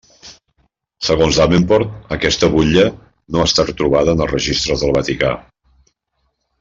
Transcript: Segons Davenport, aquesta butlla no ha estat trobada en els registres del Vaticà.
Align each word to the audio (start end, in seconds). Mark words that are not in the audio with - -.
Segons 1.09 1.37
Davenport, 1.41 1.91
aquesta 2.17 2.49
butlla 2.55 2.87
no 3.35 3.43
ha 3.43 3.47
estat 3.51 3.69
trobada 3.83 4.17
en 4.19 4.25
els 4.27 4.33
registres 4.37 4.85
del 4.87 4.97
Vaticà. 4.97 5.35